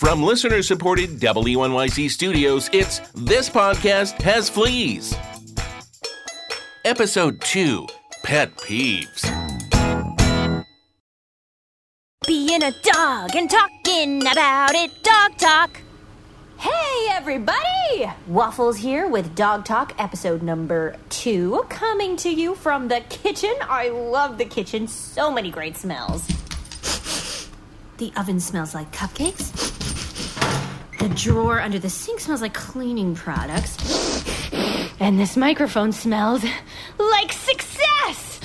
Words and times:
From 0.00 0.22
listener 0.22 0.62
supported 0.62 1.20
WNYC 1.20 2.10
studios, 2.10 2.70
it's 2.72 3.00
This 3.14 3.50
Podcast 3.50 4.22
Has 4.22 4.48
Fleas. 4.48 5.14
Episode 6.86 7.38
2 7.42 7.86
Pet 8.22 8.56
Peeves. 8.56 9.26
Being 12.26 12.62
a 12.62 12.72
dog 12.82 13.36
and 13.36 13.50
talking 13.50 14.22
about 14.22 14.74
it, 14.74 14.90
dog 15.02 15.36
talk. 15.36 15.82
Hey, 16.56 17.08
everybody! 17.10 18.10
Waffles 18.26 18.78
here 18.78 19.06
with 19.06 19.34
Dog 19.34 19.66
Talk, 19.66 19.92
episode 19.98 20.42
number 20.42 20.96
two, 21.10 21.62
coming 21.68 22.16
to 22.16 22.30
you 22.30 22.54
from 22.54 22.88
the 22.88 23.02
kitchen. 23.10 23.54
I 23.60 23.90
love 23.90 24.38
the 24.38 24.46
kitchen, 24.46 24.88
so 24.88 25.30
many 25.30 25.50
great 25.50 25.76
smells. 25.76 26.26
The 27.98 28.10
oven 28.16 28.40
smells 28.40 28.74
like 28.74 28.90
cupcakes. 28.92 29.69
Drawer 31.14 31.60
under 31.60 31.78
the 31.78 31.90
sink 31.90 32.20
smells 32.20 32.42
like 32.42 32.54
cleaning 32.54 33.14
products. 33.14 33.76
And 35.00 35.18
this 35.18 35.36
microphone 35.36 35.92
smells 35.92 36.44
like 36.98 37.32
success! 37.32 38.40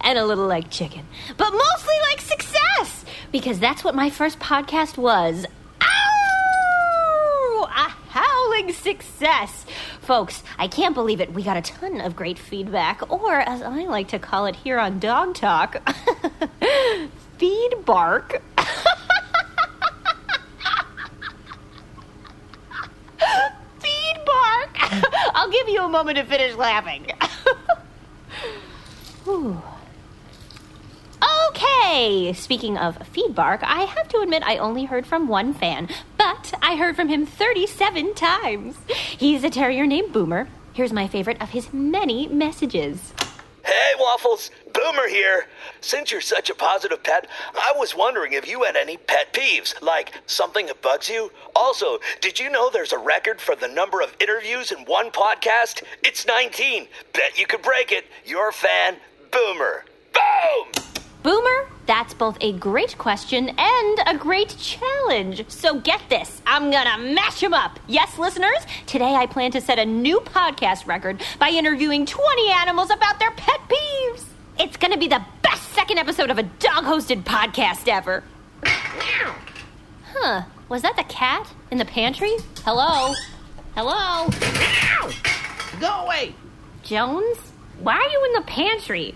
And 0.00 0.18
a 0.18 0.24
little 0.26 0.46
like 0.46 0.70
chicken. 0.70 1.06
But 1.36 1.50
mostly 1.52 1.94
like 2.10 2.20
success! 2.20 3.04
Because 3.32 3.58
that's 3.58 3.82
what 3.84 3.94
my 3.94 4.10
first 4.10 4.38
podcast 4.38 4.98
was. 4.98 5.46
Ow! 5.80 7.68
A 7.68 7.88
howling 8.10 8.72
success! 8.72 9.64
Folks, 10.02 10.42
I 10.58 10.68
can't 10.68 10.94
believe 10.94 11.20
it. 11.20 11.32
We 11.32 11.42
got 11.42 11.56
a 11.56 11.62
ton 11.62 12.00
of 12.00 12.14
great 12.14 12.38
feedback, 12.38 13.10
or 13.10 13.40
as 13.40 13.62
I 13.62 13.84
like 13.84 14.08
to 14.08 14.18
call 14.18 14.46
it 14.46 14.56
here 14.56 14.78
on 14.78 14.98
Dog 14.98 15.34
Talk, 15.34 15.76
feed 17.38 17.70
bark. 17.84 18.42
feed 23.80 24.16
bark. 24.26 24.76
I'll 25.34 25.50
give 25.50 25.68
you 25.68 25.80
a 25.82 25.83
moment 25.94 26.18
to 26.18 26.24
finish 26.24 26.56
laughing. 26.56 27.06
Okay, 31.48 32.32
speaking 32.34 32.76
of 32.76 32.98
feed 33.06 33.34
bark, 33.34 33.60
I 33.62 33.82
have 33.82 34.08
to 34.08 34.18
admit 34.18 34.42
I 34.44 34.58
only 34.58 34.84
heard 34.84 35.06
from 35.06 35.28
one 35.28 35.54
fan, 35.54 35.88
but 36.18 36.52
I 36.60 36.76
heard 36.76 36.96
from 36.96 37.08
him 37.08 37.24
37 37.24 38.14
times. 38.14 38.76
He's 38.88 39.44
a 39.44 39.50
terrier 39.50 39.86
named 39.86 40.12
Boomer. 40.12 40.48
Here's 40.72 40.92
my 40.92 41.06
favorite 41.06 41.40
of 41.40 41.50
his 41.50 41.72
many 41.72 42.26
messages. 42.26 43.14
Hey, 43.64 43.92
Waffles! 43.98 44.50
Boomer 44.74 45.08
here. 45.08 45.46
Since 45.80 46.12
you're 46.12 46.20
such 46.20 46.50
a 46.50 46.54
positive 46.54 47.02
pet, 47.02 47.26
I 47.54 47.72
was 47.76 47.96
wondering 47.96 48.34
if 48.34 48.46
you 48.46 48.62
had 48.64 48.76
any 48.76 48.98
pet 48.98 49.32
peeves, 49.32 49.80
like 49.80 50.12
something 50.26 50.66
that 50.66 50.82
bugs 50.82 51.08
you. 51.08 51.32
Also, 51.56 51.98
did 52.20 52.38
you 52.38 52.50
know 52.50 52.68
there's 52.68 52.92
a 52.92 52.98
record 52.98 53.40
for 53.40 53.56
the 53.56 53.68
number 53.68 54.02
of 54.02 54.14
interviews 54.20 54.70
in 54.70 54.84
one 54.84 55.10
podcast? 55.10 55.82
It's 56.02 56.26
19. 56.26 56.88
Bet 57.14 57.38
you 57.38 57.46
could 57.46 57.62
break 57.62 57.90
it. 57.90 58.04
Your 58.26 58.52
fan, 58.52 58.96
Boomer. 59.30 59.86
Boom! 60.12 61.03
Boomer, 61.24 61.70
that's 61.86 62.12
both 62.12 62.36
a 62.42 62.52
great 62.52 62.98
question 62.98 63.48
and 63.48 63.98
a 64.06 64.14
great 64.14 64.54
challenge. 64.58 65.48
So 65.48 65.80
get 65.80 66.02
this, 66.10 66.42
I'm 66.46 66.70
gonna 66.70 66.98
mash 66.98 67.40
them 67.40 67.54
up. 67.54 67.80
Yes, 67.86 68.18
listeners, 68.18 68.58
today 68.84 69.14
I 69.14 69.24
plan 69.24 69.50
to 69.52 69.62
set 69.62 69.78
a 69.78 69.86
new 69.86 70.20
podcast 70.20 70.86
record 70.86 71.22
by 71.38 71.48
interviewing 71.48 72.04
20 72.04 72.50
animals 72.50 72.90
about 72.90 73.18
their 73.20 73.30
pet 73.30 73.58
peeves. 73.66 74.24
It's 74.58 74.76
gonna 74.76 74.98
be 74.98 75.08
the 75.08 75.24
best 75.40 75.62
second 75.72 75.96
episode 75.96 76.30
of 76.30 76.36
a 76.36 76.42
dog 76.42 76.84
hosted 76.84 77.22
podcast 77.22 77.88
ever. 77.88 78.22
Huh, 78.66 80.42
was 80.68 80.82
that 80.82 80.96
the 80.96 81.04
cat 81.04 81.48
in 81.70 81.78
the 81.78 81.86
pantry? 81.86 82.36
Hello? 82.66 83.14
Hello? 83.74 84.28
Go 85.80 86.04
away! 86.04 86.34
Jones? 86.82 87.38
Why 87.80 87.94
are 87.94 88.10
you 88.10 88.24
in 88.26 88.32
the 88.34 88.46
pantry? 88.46 89.14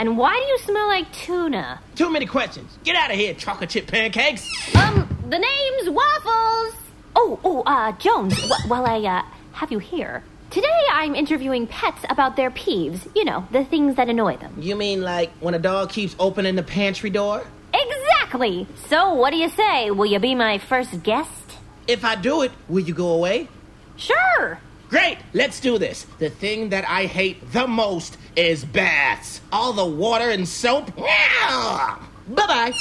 And 0.00 0.16
why 0.16 0.32
do 0.34 0.46
you 0.50 0.58
smell 0.60 0.88
like 0.88 1.12
tuna? 1.12 1.78
Too 1.94 2.10
many 2.10 2.24
questions. 2.24 2.78
Get 2.84 2.96
out 2.96 3.10
of 3.10 3.16
here, 3.16 3.34
chocolate 3.34 3.68
chip 3.68 3.86
pancakes. 3.86 4.48
Um, 4.74 5.06
the 5.28 5.38
name's 5.38 5.90
Waffles. 5.90 6.74
Oh, 7.14 7.38
oh, 7.44 7.62
uh, 7.66 7.92
Jones, 7.98 8.34
wh- 8.40 8.70
while 8.70 8.86
I, 8.86 8.98
uh, 9.00 9.22
have 9.52 9.70
you 9.70 9.78
here, 9.78 10.22
today 10.48 10.68
I'm 10.90 11.14
interviewing 11.14 11.66
pets 11.66 12.02
about 12.08 12.36
their 12.36 12.50
peeves. 12.50 13.06
You 13.14 13.26
know, 13.26 13.46
the 13.50 13.62
things 13.62 13.96
that 13.96 14.08
annoy 14.08 14.38
them. 14.38 14.54
You 14.58 14.74
mean 14.74 15.02
like 15.02 15.30
when 15.40 15.52
a 15.52 15.58
dog 15.58 15.90
keeps 15.90 16.16
opening 16.18 16.54
the 16.54 16.62
pantry 16.62 17.10
door? 17.10 17.46
Exactly! 17.74 18.66
So, 18.88 19.12
what 19.12 19.32
do 19.32 19.36
you 19.36 19.50
say? 19.50 19.90
Will 19.90 20.06
you 20.06 20.18
be 20.18 20.34
my 20.34 20.56
first 20.56 21.02
guest? 21.02 21.58
If 21.86 22.06
I 22.06 22.14
do 22.14 22.40
it, 22.40 22.52
will 22.70 22.80
you 22.84 22.94
go 22.94 23.08
away? 23.10 23.48
Sure! 23.96 24.60
Great, 24.90 25.18
let's 25.34 25.60
do 25.60 25.78
this. 25.78 26.04
The 26.18 26.30
thing 26.30 26.70
that 26.70 26.84
I 26.88 27.06
hate 27.06 27.52
the 27.52 27.68
most 27.68 28.18
is 28.34 28.64
baths. 28.64 29.40
All 29.52 29.72
the 29.72 29.86
water 29.86 30.30
and 30.30 30.48
soap. 30.48 30.94
Bye 30.96 31.96
bye. 32.28 32.72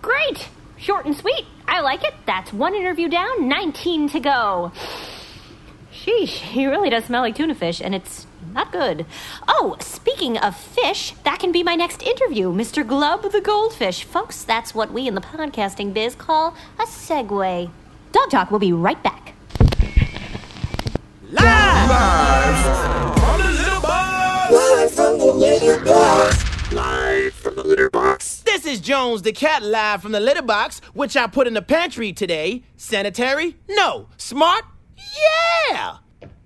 Great! 0.00 0.48
Short 0.78 1.04
and 1.04 1.14
sweet. 1.14 1.44
I 1.68 1.80
like 1.82 2.02
it. 2.02 2.14
That's 2.24 2.50
one 2.52 2.74
interview 2.74 3.08
down, 3.08 3.46
19 3.46 4.08
to 4.10 4.20
go. 4.20 4.72
Sheesh, 5.92 6.40
he 6.40 6.66
really 6.66 6.88
does 6.88 7.04
smell 7.04 7.22
like 7.22 7.36
tuna 7.36 7.54
fish, 7.54 7.82
and 7.82 7.94
it's 7.94 8.26
not 8.54 8.72
good. 8.72 9.04
Oh, 9.46 9.76
speaking 9.80 10.38
of 10.38 10.56
fish, 10.56 11.14
that 11.24 11.40
can 11.40 11.52
be 11.52 11.62
my 11.62 11.74
next 11.74 12.02
interview, 12.02 12.50
Mr. 12.52 12.86
Glub 12.86 13.30
the 13.32 13.40
goldfish. 13.42 14.04
Folks, 14.04 14.44
that's 14.44 14.74
what 14.74 14.92
we 14.92 15.06
in 15.06 15.14
the 15.14 15.20
podcasting 15.20 15.92
biz 15.92 16.14
call 16.14 16.54
a 16.78 16.84
segue. 16.84 17.70
Dog 18.12 18.30
Talk 18.30 18.50
will 18.50 18.58
be 18.58 18.72
right 18.72 19.02
back. 19.02 19.33
Live! 21.34 23.18
From 23.18 23.40
the 23.40 23.50
little 23.50 23.80
box. 23.80 24.52
Live 24.52 24.90
from 24.92 25.18
the 25.18 25.32
litter 25.32 25.84
box. 25.84 26.72
Live 26.72 27.34
from 27.34 27.54
the 27.56 27.64
litter 27.64 27.90
box. 27.90 28.42
This 28.42 28.64
is 28.66 28.80
Jones 28.80 29.22
the 29.22 29.32
cat 29.32 29.62
live 29.62 30.00
from 30.00 30.12
the 30.12 30.20
litter 30.20 30.42
box, 30.42 30.80
which 30.92 31.16
I 31.16 31.26
put 31.26 31.48
in 31.48 31.54
the 31.54 31.62
pantry 31.62 32.12
today. 32.12 32.62
Sanitary? 32.76 33.56
No. 33.68 34.08
Smart? 34.16 34.64
Yeah! 35.70 35.96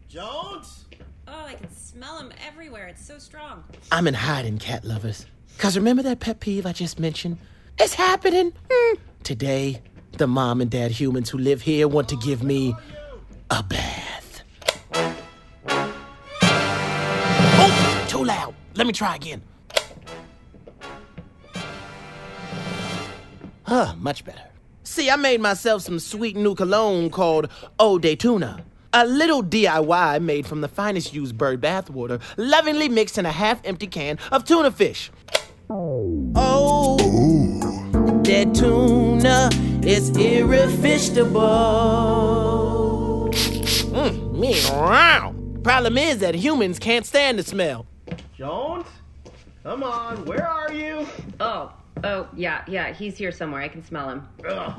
Jones? 0.09 0.87
Oh, 1.26 1.44
I 1.47 1.55
can 1.55 1.70
smell 1.75 2.19
him 2.19 2.32
everywhere. 2.47 2.87
It's 2.87 3.05
so 3.05 3.19
strong. 3.19 3.65
I'm 3.93 4.06
in 4.06 4.15
hiding, 4.15 4.56
cat 4.59 4.84
lovers. 4.84 5.26
Cause 5.59 5.76
remember 5.76 6.03
that 6.05 6.20
pet 6.20 6.41
peeve 6.41 6.65
I 6.65 6.72
just 6.72 6.99
mentioned? 6.99 7.37
It's 7.78 7.94
happening. 7.94 8.55
Hmm. 8.70 8.97
Today, 9.22 9.82
the 10.12 10.26
mom 10.26 10.62
and 10.62 10.70
dad 10.70 10.93
humans 10.93 11.28
who 11.28 11.37
live 11.37 11.60
here 11.62 11.87
want 11.88 12.09
to 12.09 12.16
give 12.16 12.43
me 12.43 12.75
a 13.50 13.62
bath. 13.62 14.07
Let 18.78 18.86
me 18.86 18.92
try 18.92 19.16
again. 19.16 19.42
Huh, 23.64 23.94
much 23.98 24.24
better. 24.24 24.44
See, 24.84 25.10
I 25.10 25.16
made 25.16 25.40
myself 25.40 25.82
some 25.82 25.98
sweet 25.98 26.36
new 26.36 26.54
cologne 26.54 27.10
called 27.10 27.48
Eau 27.80 27.98
de 27.98 28.14
Tuna. 28.14 28.64
A 28.92 29.04
little 29.04 29.42
DIY 29.42 30.22
made 30.22 30.46
from 30.46 30.60
the 30.60 30.68
finest 30.68 31.12
used 31.12 31.36
bird 31.36 31.60
bath 31.60 31.90
water, 31.90 32.20
lovingly 32.36 32.88
mixed 32.88 33.18
in 33.18 33.26
a 33.26 33.32
half 33.32 33.60
empty 33.64 33.88
can 33.88 34.16
of 34.30 34.44
tuna 34.44 34.70
fish. 34.70 35.10
Oh, 35.68 36.96
that 38.22 38.54
tuna 38.54 39.50
is 39.84 40.16
irresistible. 40.16 41.40
Mm, 43.90 44.38
meow. 44.38 45.34
Problem 45.64 45.98
is 45.98 46.18
that 46.18 46.36
humans 46.36 46.78
can't 46.78 47.04
stand 47.04 47.40
the 47.40 47.42
smell. 47.42 47.84
Jones? 48.38 48.87
Come 49.65 49.82
on, 49.82 50.25
where 50.25 50.47
are 50.47 50.72
you? 50.72 51.04
Oh, 51.41 51.72
oh, 52.04 52.28
yeah, 52.37 52.62
yeah. 52.69 52.93
He's 52.93 53.19
here 53.19 53.32
somewhere. 53.32 53.60
I 53.60 53.66
can 53.66 53.84
smell 53.84 54.09
him. 54.09 54.28
Ugh, 54.49 54.75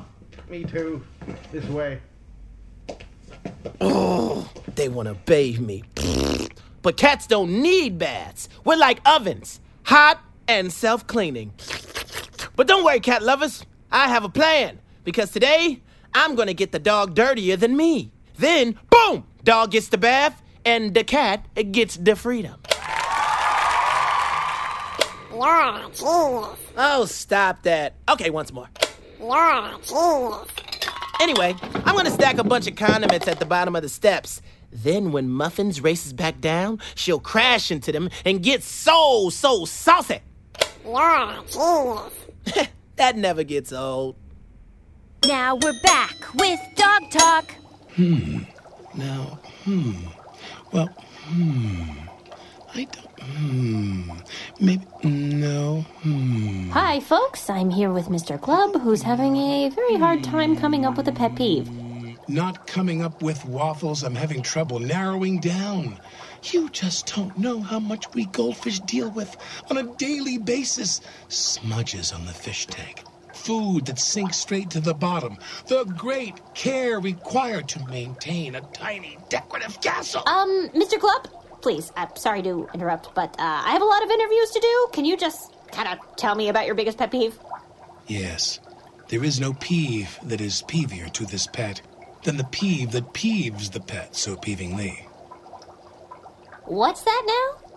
me 0.49 0.63
too. 0.63 1.03
This 1.51 1.65
way. 1.65 1.99
Oh, 3.81 4.49
they 4.75 4.87
want 4.87 5.09
to 5.09 5.13
bathe 5.13 5.59
me. 5.59 5.83
But 6.81 6.95
cats 6.95 7.27
don't 7.27 7.61
need 7.61 7.99
baths. 7.99 8.47
We're 8.63 8.77
like 8.77 9.01
ovens, 9.05 9.59
hot 9.83 10.21
and 10.47 10.71
self 10.71 11.05
cleaning. 11.05 11.51
But 12.55 12.65
don't 12.65 12.85
worry, 12.85 13.01
cat 13.01 13.23
lovers. 13.23 13.65
I 13.91 14.07
have 14.07 14.23
a 14.23 14.29
plan. 14.29 14.79
Because 15.03 15.31
today, 15.31 15.81
I'm 16.13 16.35
going 16.35 16.47
to 16.47 16.53
get 16.53 16.71
the 16.71 16.79
dog 16.79 17.13
dirtier 17.13 17.57
than 17.57 17.75
me. 17.75 18.13
Then, 18.37 18.79
boom, 18.89 19.25
dog 19.43 19.71
gets 19.71 19.89
the 19.89 19.97
bath, 19.97 20.41
and 20.63 20.93
the 20.93 21.03
cat 21.03 21.45
gets 21.73 21.97
the 21.97 22.15
freedom. 22.15 22.61
You're 25.39 25.47
a 25.47 25.89
genius. 25.93 26.59
Oh, 26.75 27.05
stop 27.05 27.63
that. 27.63 27.93
Okay, 28.09 28.29
once 28.29 28.51
more. 28.51 28.67
You're 29.21 29.37
a 29.37 29.79
genius. 29.81 30.47
Anyway, 31.21 31.55
I'm 31.85 31.95
gonna 31.95 32.11
stack 32.11 32.39
a 32.39 32.43
bunch 32.43 32.67
of 32.67 32.75
condiments 32.75 33.25
at 33.25 33.39
the 33.39 33.45
bottom 33.45 33.73
of 33.73 33.81
the 33.81 33.87
steps. 33.87 34.41
Then, 34.71 35.13
when 35.13 35.29
Muffins 35.29 35.79
races 35.79 36.11
back 36.11 36.41
down, 36.41 36.79
she'll 36.93 37.21
crash 37.21 37.71
into 37.71 37.93
them 37.93 38.09
and 38.25 38.43
get 38.43 38.63
so, 38.63 39.29
so 39.29 39.63
saucy. 39.63 40.19
You're 40.83 41.01
a 41.01 41.41
genius. 41.47 42.69
that 42.97 43.15
never 43.15 43.43
gets 43.43 43.71
old. 43.71 44.17
Now 45.25 45.55
we're 45.55 45.79
back 45.81 46.15
with 46.35 46.59
Dog 46.75 47.11
Talk. 47.11 47.51
Hmm. 47.95 48.39
Now, 48.93 49.39
hmm. 49.63 49.93
Well, 50.73 50.87
hmm. 50.87 51.91
I 52.73 52.83
don't. 52.83 53.08
Hmm. 53.35 54.11
Maybe. 54.59 54.85
No. 55.03 55.81
Hmm. 56.01 56.69
Hi, 56.71 56.99
folks. 56.99 57.49
I'm 57.49 57.69
here 57.69 57.91
with 57.91 58.07
Mr. 58.07 58.39
Glub, 58.39 58.81
who's 58.81 59.01
having 59.01 59.35
a 59.37 59.69
very 59.69 59.95
hard 59.95 60.23
time 60.23 60.55
coming 60.55 60.85
up 60.85 60.97
with 60.97 61.07
a 61.07 61.11
pet 61.11 61.35
peeve. 61.35 61.69
Not 62.27 62.67
coming 62.67 63.01
up 63.01 63.21
with 63.21 63.43
waffles, 63.45 64.03
I'm 64.03 64.15
having 64.15 64.41
trouble 64.43 64.79
narrowing 64.79 65.39
down. 65.39 65.99
You 66.43 66.69
just 66.69 67.13
don't 67.15 67.37
know 67.37 67.59
how 67.59 67.79
much 67.79 68.13
we 68.13 68.25
goldfish 68.25 68.79
deal 68.81 69.09
with 69.09 69.35
on 69.69 69.77
a 69.77 69.95
daily 69.95 70.37
basis. 70.37 71.01
Smudges 71.27 72.13
on 72.13 72.25
the 72.25 72.33
fish 72.33 72.67
tank. 72.67 73.03
Food 73.33 73.85
that 73.87 73.99
sinks 73.99 74.37
straight 74.37 74.69
to 74.71 74.79
the 74.79 74.93
bottom. 74.93 75.37
The 75.67 75.85
great 75.85 76.35
care 76.53 76.99
required 76.99 77.67
to 77.69 77.85
maintain 77.87 78.55
a 78.55 78.61
tiny 78.73 79.17
decorative 79.29 79.79
castle. 79.81 80.23
Um, 80.27 80.69
Mr. 80.75 80.99
Glub, 80.99 81.27
please, 81.61 81.91
I'm 81.95 82.15
sorry 82.15 82.41
to 82.43 82.67
interrupt, 82.73 83.13
but 83.15 83.39
uh, 83.39 83.43
I 83.65 83.71
have 83.71 83.81
a 83.81 83.85
lot 83.85 84.03
of 84.03 84.09
interviews 84.09 84.51
to 84.51 84.59
do. 84.59 84.87
Can 84.93 85.05
you 85.05 85.17
just 85.17 85.53
kind 85.71 85.87
of 85.87 86.15
tell 86.15 86.35
me 86.35 86.49
about 86.49 86.65
your 86.65 86.75
biggest 86.75 86.97
pet 86.97 87.11
peeve? 87.11 87.37
Yes, 88.07 88.59
there 89.09 89.23
is 89.23 89.39
no 89.39 89.53
peeve 89.53 90.17
that 90.23 90.41
is 90.41 90.63
peevier 90.63 91.09
to 91.09 91.25
this 91.25 91.47
pet 91.47 91.81
than 92.23 92.37
the 92.37 92.43
peeve 92.45 92.91
that 92.91 93.13
peeves 93.13 93.71
the 93.71 93.79
pet 93.79 94.15
so 94.15 94.35
peevingly. 94.35 95.05
What's 96.65 97.03
that 97.03 97.23
now? 97.25 97.69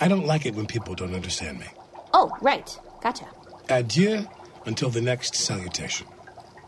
I 0.00 0.08
don't 0.08 0.26
like 0.26 0.46
it 0.46 0.54
when 0.54 0.66
people 0.66 0.94
don't 0.94 1.14
understand 1.14 1.60
me. 1.60 1.66
Oh, 2.12 2.36
right. 2.40 2.78
Gotcha. 3.00 3.26
Adieu 3.68 4.26
until 4.66 4.90
the 4.90 5.00
next 5.00 5.34
salutation. 5.34 6.06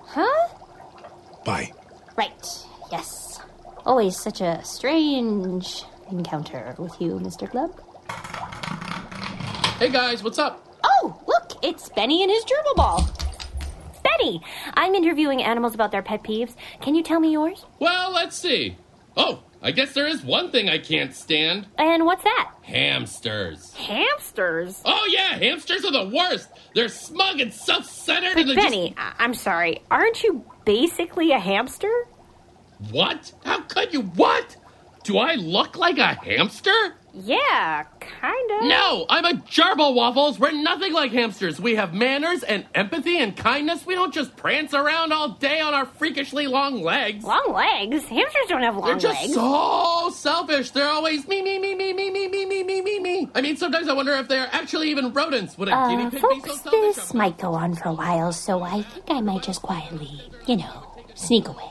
Huh? 0.06 0.48
Bye. 1.44 1.72
Right. 2.16 2.46
Yes. 2.92 3.40
Always 3.84 4.16
such 4.16 4.40
a 4.40 4.64
strange 4.64 5.84
encounter 6.18 6.74
with 6.78 7.00
you, 7.00 7.12
Mr. 7.18 7.50
Glub. 7.50 7.70
Hey 9.78 9.90
guys, 9.90 10.22
what's 10.22 10.38
up? 10.38 10.66
Oh, 10.84 11.20
look, 11.26 11.52
it's 11.62 11.88
Benny 11.90 12.22
and 12.22 12.30
his 12.30 12.44
gerbil 12.44 12.76
ball. 12.76 13.10
Benny, 14.02 14.40
I'm 14.74 14.94
interviewing 14.94 15.42
animals 15.42 15.74
about 15.74 15.90
their 15.90 16.02
pet 16.02 16.22
peeves. 16.22 16.54
Can 16.80 16.94
you 16.94 17.02
tell 17.02 17.20
me 17.20 17.32
yours? 17.32 17.64
Well, 17.80 18.12
let's 18.12 18.36
see. 18.36 18.76
Oh, 19.16 19.42
I 19.62 19.70
guess 19.72 19.92
there 19.92 20.06
is 20.06 20.22
one 20.22 20.50
thing 20.50 20.68
I 20.68 20.78
can't 20.78 21.14
stand 21.14 21.66
And 21.78 22.04
what's 22.04 22.22
that? 22.24 22.52
hamsters. 22.62 23.72
Hamsters. 23.74 24.80
Oh, 24.84 25.08
yeah, 25.10 25.36
hamsters 25.38 25.84
are 25.84 25.92
the 25.92 26.08
worst. 26.14 26.48
They're 26.74 26.88
smug 26.88 27.40
and 27.40 27.52
self 27.52 27.84
centered 27.86 28.34
But 28.34 28.54
Benny, 28.56 28.94
I- 28.96 29.14
I'm 29.18 29.34
sorry. 29.34 29.82
Aren't 29.90 30.22
you 30.22 30.44
basically 30.64 31.32
a 31.32 31.38
hamster? 31.38 31.92
What? 32.90 33.32
How 33.44 33.60
could 33.62 33.92
you? 33.92 34.02
What? 34.02 34.56
Do 35.04 35.18
I 35.18 35.34
look 35.34 35.76
like 35.76 35.98
a 35.98 36.14
hamster? 36.14 36.72
Yeah, 37.12 37.84
kinda. 38.00 38.66
No, 38.66 39.06
I'm 39.08 39.24
a 39.24 39.34
gerbil, 39.34 39.94
Waffles. 39.94 40.38
We're 40.40 40.50
nothing 40.50 40.92
like 40.92 41.12
hamsters. 41.12 41.60
We 41.60 41.76
have 41.76 41.94
manners 41.94 42.42
and 42.42 42.66
empathy 42.74 43.18
and 43.20 43.36
kindness. 43.36 43.86
We 43.86 43.94
don't 43.94 44.12
just 44.12 44.34
prance 44.36 44.74
around 44.74 45.12
all 45.12 45.28
day 45.28 45.60
on 45.60 45.74
our 45.74 45.84
freakishly 45.86 46.46
long 46.48 46.82
legs. 46.82 47.22
Long 47.22 47.52
legs? 47.52 48.04
Hamsters 48.06 48.46
don't 48.48 48.62
have 48.62 48.76
long 48.76 48.88
legs. 48.88 49.02
They're 49.04 49.12
just 49.12 49.22
legs. 49.22 49.34
so 49.34 50.10
selfish. 50.12 50.70
They're 50.70 50.88
always 50.88 51.28
me, 51.28 51.40
me, 51.42 51.58
me, 51.58 51.74
me, 51.74 51.92
me, 51.92 52.10
me, 52.10 52.26
me, 52.28 52.46
me, 52.46 52.62
me, 52.64 52.80
me, 52.80 52.98
me. 52.98 53.28
I 53.34 53.42
mean, 53.42 53.56
sometimes 53.56 53.88
I 53.88 53.92
wonder 53.92 54.12
if 54.14 54.26
they're 54.26 54.48
actually 54.52 54.88
even 54.90 55.12
rodents. 55.12 55.56
Would 55.58 55.68
a 55.68 55.86
guinea 55.88 56.04
Uh, 56.06 56.10
pig 56.10 56.12
be 56.12 56.20
so 56.20 56.28
folks, 56.30 56.60
selfish? 56.62 56.94
this 56.96 57.14
might 57.14 57.38
go 57.38 57.52
on 57.54 57.74
for 57.76 57.90
a 57.90 57.94
while, 57.94 58.32
so 58.32 58.62
I 58.62 58.82
think 58.82 59.04
I 59.10 59.20
might 59.20 59.42
just 59.42 59.62
quietly, 59.62 60.20
you 60.46 60.56
know, 60.56 60.92
sneak 61.14 61.46
away. 61.46 61.70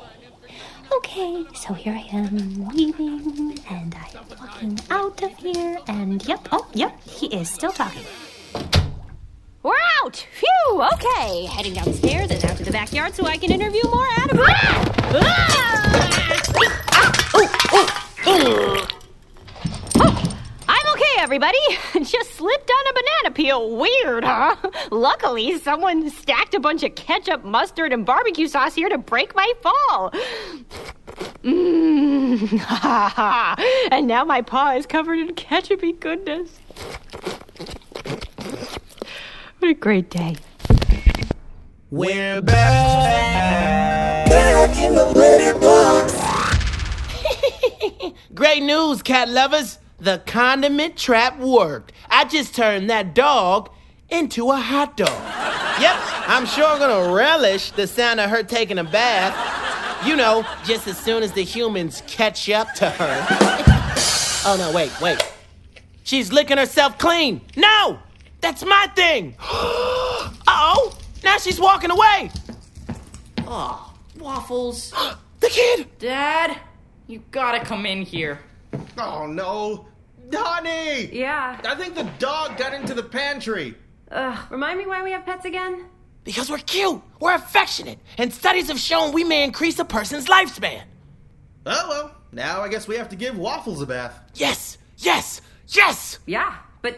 Okay, 0.98 1.46
so 1.56 1.74
here 1.74 1.94
I 1.94 2.06
am 2.16 2.68
leaving, 2.70 3.58
and 3.70 3.96
I'm 3.96 4.26
walking 4.40 4.80
out 4.90 5.24
of 5.24 5.36
here, 5.38 5.80
and 5.88 6.26
yep, 6.28 6.48
oh, 6.52 6.68
yep, 6.74 7.02
he 7.02 7.28
is 7.28 7.50
still 7.50 7.72
talking. 7.72 8.04
We're 9.64 9.74
out! 10.04 10.28
Phew! 10.34 10.84
Okay, 10.94 11.46
heading 11.46 11.74
downstairs 11.74 12.30
and 12.30 12.46
out 12.46 12.58
to 12.58 12.64
the 12.64 12.72
backyard 12.72 13.16
so 13.16 13.26
I 13.26 13.38
can 13.38 13.52
interview 13.52 13.82
more 13.86 14.08
animals. 14.18 14.50
Oh, 15.16 16.13
everybody. 21.34 21.58
Just 22.06 22.36
slipped 22.36 22.70
on 22.70 22.88
a 22.88 22.94
banana 22.94 23.34
peel. 23.34 23.76
Weird, 23.76 24.24
huh? 24.24 24.56
Luckily, 24.92 25.58
someone 25.58 26.08
stacked 26.12 26.54
a 26.54 26.60
bunch 26.60 26.84
of 26.84 26.94
ketchup, 26.94 27.44
mustard, 27.44 27.92
and 27.92 28.06
barbecue 28.06 28.48
sauce 28.48 28.76
here 28.76 28.88
to 28.88 29.00
break 29.00 29.36
my 29.36 29.52
fall. 29.64 30.12
Mmm. 31.44 32.38
and 33.92 34.08
now 34.08 34.24
my 34.24 34.44
paw 34.44 34.76
is 34.76 34.86
covered 34.86 35.18
in 35.18 35.30
ketchupy 35.30 36.00
goodness. 36.00 36.60
What 39.58 39.72
a 39.72 39.74
great 39.74 40.12
day. 40.12 40.36
We're 41.90 42.44
back. 42.44 44.30
Back 44.30 44.78
in 44.78 44.94
the 44.94 45.06
litter 45.06 45.60
box. 45.60 46.14
Great 48.34 48.64
news, 48.64 49.02
cat 49.02 49.30
lovers. 49.30 49.80
The 50.04 50.22
condiment 50.26 50.98
trap 50.98 51.40
worked. 51.40 51.94
I 52.10 52.26
just 52.26 52.54
turned 52.54 52.90
that 52.90 53.16
dog 53.16 53.70
into 54.10 54.52
a 54.52 54.58
hot 54.58 54.98
dog. 54.98 55.08
Yep, 55.80 55.96
I'm 56.28 56.46
sure 56.46 56.78
gonna 56.78 57.14
relish 57.14 57.72
the 57.72 57.88
sound 57.88 58.20
of 58.20 58.30
her 58.30 58.44
taking 58.44 58.80
a 58.80 58.84
bath. 58.84 59.34
You 60.06 60.18
know, 60.18 60.46
just 60.66 60.90
as 60.90 60.98
soon 60.98 61.24
as 61.24 61.32
the 61.32 61.44
humans 61.44 62.04
catch 62.06 62.50
up 62.50 62.74
to 62.74 62.90
her. 62.90 63.26
oh 64.46 64.58
no, 64.60 64.76
wait, 64.76 64.92
wait. 65.00 65.20
She's 66.04 66.34
licking 66.34 66.58
herself 66.58 66.98
clean. 66.98 67.40
No! 67.56 67.98
That's 68.42 68.66
my 68.66 68.88
thing! 68.98 69.38
uh 69.40 70.34
oh! 70.48 70.98
now 71.24 71.38
she's 71.38 71.62
walking 71.62 71.92
away. 71.92 72.30
Oh, 73.48 73.94
waffles. 74.20 74.94
The 75.40 75.50
kid! 75.50 75.88
Dad, 76.00 76.58
you 77.08 77.22
gotta 77.32 77.64
come 77.64 77.86
in 77.86 78.02
here. 78.02 78.40
Oh 78.98 79.28
no. 79.28 79.88
Honey! 80.34 81.10
Yeah. 81.12 81.60
I 81.66 81.76
think 81.76 81.96
the 81.96 82.10
dog 82.20 82.58
got 82.58 82.74
into 82.74 82.94
the 82.94 83.04
pantry. 83.04 83.76
Ugh, 84.12 84.52
remind 84.52 84.78
me 84.78 84.86
why 84.86 85.04
we 85.04 85.12
have 85.12 85.26
pets 85.26 85.46
again? 85.46 85.86
Because 86.24 86.50
we're 86.50 86.58
cute, 86.60 87.02
we're 87.20 87.36
affectionate, 87.36 88.00
and 88.18 88.34
studies 88.34 88.70
have 88.70 88.80
shown 88.80 89.12
we 89.12 89.24
may 89.24 89.44
increase 89.44 89.78
a 89.80 89.86
person's 89.86 90.28
lifespan. 90.28 90.84
Oh 91.66 91.86
well, 91.90 92.16
now 92.32 92.62
I 92.62 92.70
guess 92.70 92.88
we 92.88 92.96
have 92.96 93.10
to 93.10 93.16
give 93.16 93.38
Waffles 93.38 93.82
a 93.82 93.86
bath. 93.86 94.20
Yes, 94.36 94.78
yes, 94.98 95.42
yes! 95.68 96.20
Yeah, 96.26 96.56
but 96.82 96.98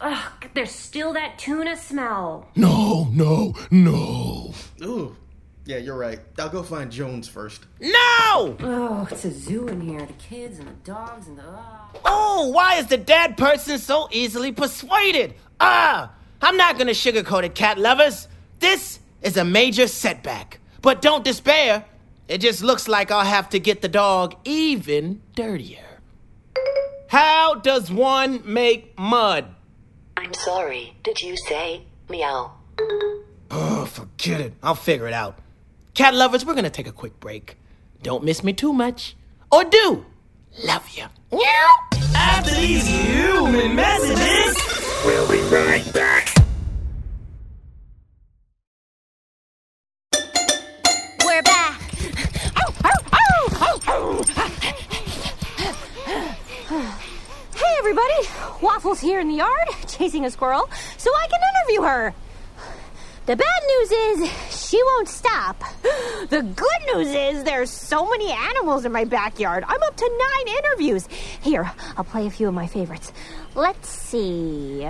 ugh, 0.00 0.32
there's 0.54 0.70
still 0.70 1.12
that 1.14 1.38
tuna 1.38 1.76
smell. 1.76 2.48
No, 2.54 3.08
no, 3.12 3.54
no. 3.70 4.54
Ooh. 4.82 5.16
Yeah, 5.64 5.76
you're 5.76 5.96
right. 5.96 6.18
I'll 6.38 6.48
go 6.48 6.62
find 6.62 6.90
Jones 6.90 7.28
first. 7.28 7.66
No! 7.80 8.56
Oh, 8.60 9.08
it's 9.10 9.24
a 9.24 9.30
zoo 9.30 9.68
in 9.68 9.80
here. 9.80 10.04
The 10.04 10.12
kids 10.14 10.58
and 10.58 10.66
the 10.66 10.72
dogs 10.84 11.28
and 11.28 11.38
the. 11.38 11.44
ugh. 11.44 11.98
Oh, 12.04 12.50
why 12.52 12.76
is 12.78 12.88
the 12.88 12.96
dead 12.96 13.36
person 13.36 13.78
so 13.78 14.08
easily 14.10 14.50
persuaded? 14.50 15.34
Ah, 15.60 16.12
I'm 16.40 16.56
not 16.56 16.78
gonna 16.78 16.92
sugarcoat 16.92 17.44
it, 17.44 17.54
cat 17.54 17.78
lovers. 17.78 18.26
This 18.58 18.98
is 19.22 19.36
a 19.36 19.44
major 19.44 19.86
setback. 19.86 20.58
But 20.80 21.00
don't 21.00 21.24
despair. 21.24 21.84
It 22.26 22.38
just 22.38 22.62
looks 22.62 22.88
like 22.88 23.12
I'll 23.12 23.24
have 23.24 23.48
to 23.50 23.60
get 23.60 23.82
the 23.82 23.88
dog 23.88 24.34
even 24.44 25.22
dirtier. 25.36 25.84
How 27.08 27.54
does 27.56 27.90
one 27.90 28.42
make 28.44 28.98
mud? 28.98 29.54
I'm 30.16 30.34
sorry. 30.34 30.96
Did 31.04 31.22
you 31.22 31.36
say 31.36 31.84
meow? 32.08 32.52
Oh, 33.50 33.84
forget 33.84 34.40
it. 34.40 34.54
I'll 34.62 34.74
figure 34.74 35.06
it 35.06 35.12
out. 35.12 35.38
Cat 35.94 36.14
lovers, 36.14 36.46
we're 36.46 36.54
gonna 36.54 36.70
take 36.70 36.86
a 36.86 36.92
quick 36.92 37.20
break. 37.20 37.58
Don't 38.02 38.24
miss 38.24 38.42
me 38.42 38.54
too 38.54 38.72
much. 38.72 39.14
Or 39.50 39.62
do. 39.62 40.06
Love 40.64 40.88
you. 40.88 41.04
After 42.16 42.54
these 42.54 42.86
human 42.86 43.76
messages. 43.76 44.56
We'll 45.04 45.28
be 45.28 45.40
right 45.54 45.92
back. 45.92 46.34
We're 51.26 51.42
back. 51.42 51.80
Hey, 57.54 57.74
everybody. 57.78 58.28
Waffles 58.62 59.00
here 59.00 59.20
in 59.20 59.28
the 59.28 59.34
yard, 59.34 59.68
chasing 59.88 60.24
a 60.24 60.30
squirrel, 60.30 60.70
so 60.96 61.10
I 61.10 61.26
can 61.28 61.40
interview 61.54 61.82
her. 61.82 62.14
The 63.26 63.36
bad 63.36 63.62
news 63.68 63.92
is 63.92 64.30
she 64.72 64.82
won't 64.82 65.08
stop. 65.08 65.62
The 66.30 66.42
good 66.42 66.82
news 66.94 67.08
is 67.08 67.44
there's 67.44 67.68
so 67.68 68.08
many 68.08 68.30
animals 68.30 68.86
in 68.86 68.92
my 68.92 69.04
backyard. 69.04 69.64
I'm 69.66 69.82
up 69.82 69.96
to 69.96 70.08
nine 70.26 70.56
interviews. 70.56 71.06
Here, 71.42 71.70
I'll 71.96 72.04
play 72.04 72.26
a 72.26 72.30
few 72.30 72.48
of 72.48 72.54
my 72.54 72.66
favorites. 72.66 73.12
Let's 73.54 73.88
see. 73.88 74.88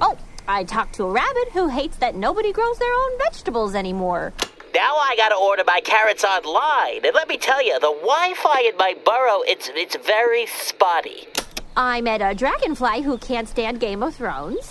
Oh, 0.00 0.18
I 0.48 0.64
talked 0.64 0.94
to 0.96 1.04
a 1.04 1.10
rabbit 1.10 1.50
who 1.52 1.68
hates 1.68 1.98
that 1.98 2.16
nobody 2.16 2.50
grows 2.50 2.78
their 2.78 2.92
own 2.92 3.18
vegetables 3.18 3.76
anymore. 3.76 4.32
Now 4.74 4.96
I 4.96 5.14
gotta 5.16 5.36
order 5.36 5.62
my 5.64 5.80
carrots 5.84 6.24
online. 6.24 7.04
And 7.04 7.14
let 7.14 7.28
me 7.28 7.36
tell 7.36 7.62
you, 7.64 7.74
the 7.78 7.92
Wi-Fi 7.92 8.60
in 8.62 8.76
my 8.78 8.96
burrow, 9.04 9.42
it's 9.46 9.70
it's 9.74 9.96
very 9.96 10.46
spotty. 10.46 11.28
I 11.76 12.00
met 12.00 12.20
a 12.20 12.34
dragonfly 12.34 13.02
who 13.02 13.18
can't 13.18 13.48
stand 13.48 13.78
Game 13.78 14.02
of 14.02 14.16
Thrones. 14.16 14.68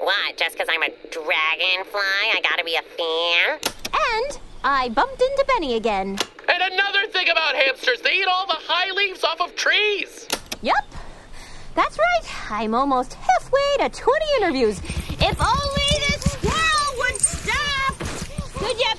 What, 0.00 0.38
just 0.38 0.56
because 0.56 0.68
I'm 0.70 0.82
a 0.82 0.88
dragonfly, 1.10 2.00
I 2.34 2.40
gotta 2.42 2.64
be 2.64 2.74
a 2.74 2.82
fan? 2.82 3.58
And 3.92 4.40
I 4.64 4.88
bumped 4.88 5.20
into 5.20 5.44
Benny 5.46 5.74
again. 5.74 6.18
And 6.48 6.72
another 6.72 7.06
thing 7.08 7.28
about 7.28 7.54
hamsters, 7.54 8.00
they 8.00 8.14
eat 8.14 8.26
all 8.26 8.46
the 8.46 8.56
high 8.56 8.90
leaves 8.92 9.22
off 9.24 9.42
of 9.42 9.54
trees. 9.56 10.26
Yep. 10.62 10.74
That's 11.74 11.98
right. 11.98 12.50
I'm 12.50 12.74
almost 12.74 13.12
halfway 13.12 13.76
to 13.80 13.90
20 13.90 14.24
interviews. 14.38 14.80
If 15.20 15.38
only 15.38 15.90
this 16.08 16.32
squirrel 16.32 16.98
would 16.98 17.20
stop! 17.20 17.98
Could 18.54 18.78
you 18.78 18.92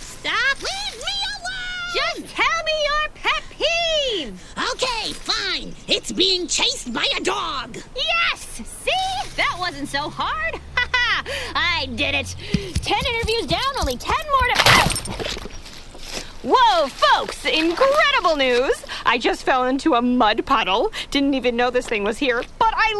stop? 0.00 0.56
Leave 0.58 0.96
me 1.00 1.16
alone! 1.32 1.94
Just 1.96 2.36
tell 2.36 2.64
me 2.64 2.72
your 2.84 3.08
pet 3.14 3.42
peeve! 3.50 4.54
Okay, 4.74 5.12
fine. 5.14 5.74
It's 5.88 6.12
being 6.12 6.46
chased 6.46 6.92
by 6.92 7.08
a 7.16 7.20
dog. 7.22 7.78
Yes! 7.96 8.31
See? 9.92 9.98
That 9.98 10.04
wasn't 10.04 10.14
so 10.14 10.22
hard. 10.22 10.60
Ha 10.94 11.24
I 11.54 11.86
did 11.94 12.14
it. 12.14 12.34
10 12.82 12.98
interviews 13.14 13.46
down, 13.46 13.60
only 13.80 13.96
10 13.96 14.14
more 14.30 14.54
to. 14.54 15.48
Whoa, 16.42 16.88
folks! 16.88 17.44
Incredible 17.44 18.36
news! 18.36 18.84
I 19.06 19.18
just 19.18 19.44
fell 19.44 19.64
into 19.64 19.94
a 19.94 20.02
mud 20.02 20.44
puddle. 20.44 20.92
Didn't 21.10 21.34
even 21.34 21.56
know 21.56 21.70
this 21.70 21.86
thing 21.86 22.04
was 22.04 22.18
here, 22.18 22.42
but 22.58 22.74
I 22.76 22.92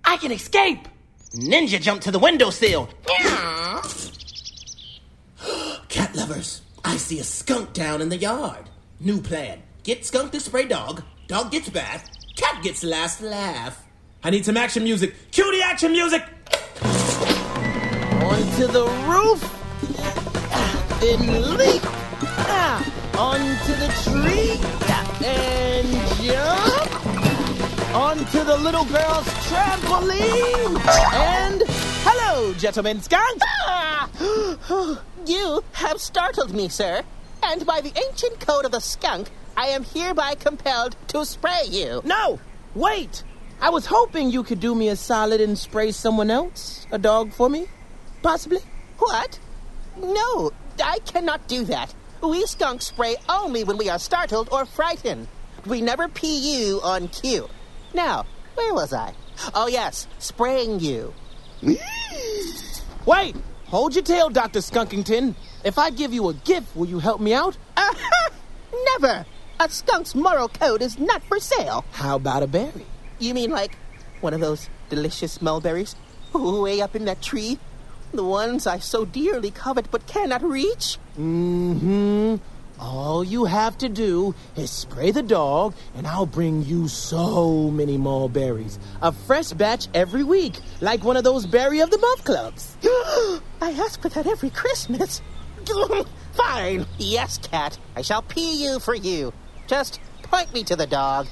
I 0.03 0.17
can 0.17 0.31
escape. 0.31 0.87
Ninja 1.35 1.81
jump 1.81 2.01
to 2.01 2.11
the 2.11 2.19
windowsill. 2.19 2.89
Cat 5.89 6.15
lovers, 6.15 6.61
I 6.83 6.97
see 6.97 7.19
a 7.19 7.23
skunk 7.23 7.73
down 7.73 8.01
in 8.01 8.09
the 8.09 8.17
yard. 8.17 8.69
New 8.99 9.21
plan. 9.21 9.61
Get 9.83 10.05
skunk 10.05 10.31
to 10.31 10.39
spray 10.39 10.65
dog, 10.65 11.03
dog 11.27 11.51
gets 11.51 11.69
bath, 11.69 12.09
cat 12.35 12.63
gets 12.63 12.83
last 12.83 13.21
laugh. 13.21 13.83
I 14.23 14.29
need 14.29 14.45
some 14.45 14.57
action 14.57 14.83
music. 14.83 15.13
Cue 15.31 15.51
the 15.51 15.61
action 15.63 15.91
music! 15.91 16.23
Onto 18.23 18.67
the 18.67 18.87
roof. 19.07 19.41
Then 20.99 21.57
leap. 21.57 21.81
Ah, 22.47 23.04
onto 23.17 23.73
the 23.75 23.89
tree. 24.03 24.59
And 25.25 25.87
jump. 26.21 27.95
Onto 27.95 28.43
the 28.43 28.57
little 28.57 28.85
girl's 28.85 29.27
trampoline. 29.47 30.77
And 31.13 31.63
hello, 32.03 32.53
gentlemen 32.53 33.01
skunk. 33.01 33.41
Ah! 33.43 34.09
You 35.25 35.63
have 35.71 35.99
startled 35.99 36.53
me, 36.53 36.69
sir. 36.69 37.01
And 37.41 37.65
by 37.65 37.81
the 37.81 37.91
ancient 38.07 38.39
code 38.39 38.65
of 38.65 38.71
the 38.71 38.79
skunk, 38.79 39.31
I 39.57 39.67
am 39.67 39.83
hereby 39.83 40.35
compelled 40.35 40.95
to 41.07 41.25
spray 41.25 41.63
you. 41.67 42.01
No, 42.05 42.39
wait. 42.75 43.23
I 43.59 43.69
was 43.69 43.87
hoping 43.87 44.29
you 44.29 44.43
could 44.43 44.59
do 44.59 44.75
me 44.75 44.89
a 44.89 44.95
solid 44.95 45.41
and 45.41 45.57
spray 45.57 45.91
someone 45.91 46.29
else, 46.29 46.85
a 46.91 46.99
dog 46.99 47.31
for 47.33 47.49
me, 47.49 47.65
possibly. 48.21 48.59
What? 48.99 49.39
No, 49.97 50.51
I 50.83 50.99
cannot 51.05 51.47
do 51.47 51.63
that. 51.65 51.91
We 52.25 52.45
skunks 52.47 52.87
spray 52.87 53.17
only 53.29 53.63
when 53.63 53.77
we 53.77 53.87
are 53.87 53.99
startled 53.99 54.49
or 54.51 54.65
frightened. 54.65 55.27
We 55.67 55.79
never 55.79 56.07
pee 56.07 56.37
you 56.37 56.81
on 56.81 57.07
cue. 57.09 57.47
Now, 57.93 58.25
where 58.55 58.73
was 58.73 58.93
I? 58.93 59.13
Oh, 59.53 59.67
yes, 59.67 60.07
spraying 60.17 60.79
you. 60.79 61.13
Wait! 63.05 63.35
Hold 63.67 63.93
your 63.93 64.03
tail, 64.03 64.29
Dr. 64.29 64.59
Skunkington. 64.59 65.35
If 65.63 65.77
I 65.77 65.91
give 65.91 66.13
you 66.13 66.29
a 66.29 66.33
gift, 66.33 66.75
will 66.75 66.87
you 66.87 66.97
help 66.97 67.21
me 67.21 67.33
out? 67.33 67.57
Never! 68.91 69.25
A 69.59 69.69
skunk's 69.69 70.15
moral 70.15 70.49
code 70.49 70.81
is 70.81 70.97
not 70.97 71.23
for 71.23 71.39
sale. 71.39 71.85
How 71.91 72.15
about 72.15 72.41
a 72.41 72.47
berry? 72.47 72.85
You 73.19 73.35
mean 73.35 73.51
like 73.51 73.77
one 74.21 74.33
of 74.33 74.41
those 74.41 74.67
delicious 74.89 75.41
mulberries? 75.43 75.95
Way 76.33 76.81
up 76.81 76.95
in 76.95 77.05
that 77.05 77.21
tree? 77.21 77.59
The 78.15 78.23
ones 78.23 78.65
I 78.65 78.79
so 78.79 79.03
dearly 79.03 79.51
covet 79.51 79.91
but 79.91 80.07
cannot 80.07 80.41
reach? 80.41 80.97
Mm-hmm. 81.17 82.37
All 82.79 83.23
you 83.23 83.45
have 83.45 83.77
to 83.79 83.89
do 83.89 84.35
is 84.55 84.69
spray 84.69 85.11
the 85.11 85.23
dog, 85.23 85.75
and 85.95 86.05
I'll 86.07 86.25
bring 86.25 86.63
you 86.63 86.87
so 86.87 87.69
many 87.71 87.97
mulberries. 87.97 88.79
A 89.01 89.11
fresh 89.11 89.51
batch 89.51 89.87
every 89.93 90.23
week, 90.23 90.59
like 90.81 91.03
one 91.03 91.17
of 91.17 91.23
those 91.23 91.45
Berry 91.45 91.81
of 91.81 91.91
the 91.91 91.97
Month 91.97 92.23
clubs. 92.25 92.77
I 93.61 93.71
ask 93.71 94.01
for 94.01 94.09
that 94.09 94.27
every 94.27 94.49
Christmas. 94.49 95.21
Fine. 96.33 96.85
Yes, 96.97 97.37
cat. 97.37 97.77
I 97.95 98.01
shall 98.01 98.21
pee 98.21 98.63
you 98.63 98.79
for 98.79 98.95
you. 98.95 99.33
Just 99.67 99.99
point 100.23 100.53
me 100.53 100.63
to 100.65 100.75
the 100.75 100.87
dog. 100.87 101.27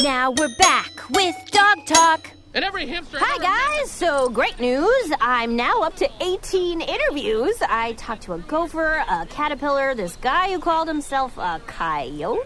Now 0.00 0.30
we're 0.30 0.54
back 0.56 1.08
with 1.10 1.34
Dog 1.50 1.86
Talk. 1.86 2.37
And 2.58 2.64
every 2.64 2.88
hamster. 2.88 3.18
Hi, 3.20 3.38
guys. 3.78 3.88
So, 3.88 4.30
great 4.30 4.58
news. 4.58 5.12
I'm 5.20 5.54
now 5.54 5.82
up 5.82 5.94
to 5.94 6.10
18 6.20 6.80
interviews. 6.80 7.54
I 7.62 7.92
talked 7.92 8.22
to 8.22 8.32
a 8.32 8.38
gopher, 8.40 9.04
a 9.08 9.26
caterpillar, 9.26 9.94
this 9.94 10.16
guy 10.16 10.50
who 10.50 10.58
called 10.58 10.88
himself 10.88 11.38
a 11.38 11.60
coyote. 11.68 12.40